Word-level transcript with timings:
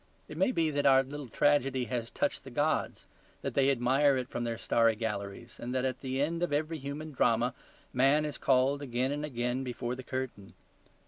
It 0.27 0.35
may 0.35 0.51
be 0.51 0.71
that 0.71 0.87
our 0.87 1.03
little 1.03 1.27
tragedy 1.29 1.85
has 1.85 2.09
touched 2.09 2.43
the 2.43 2.49
gods, 2.49 3.05
that 3.43 3.53
they 3.53 3.69
admire 3.69 4.17
it 4.17 4.29
from 4.29 4.45
their 4.45 4.57
starry 4.57 4.95
galleries, 4.95 5.59
and 5.59 5.75
that 5.75 5.85
at 5.85 6.01
the 6.01 6.19
end 6.19 6.41
of 6.41 6.51
every 6.51 6.79
human 6.79 7.11
drama 7.11 7.53
man 7.93 8.25
is 8.25 8.39
called 8.39 8.81
again 8.81 9.11
and 9.11 9.23
again 9.23 9.63
before 9.63 9.93
the 9.93 10.01
curtain. 10.01 10.55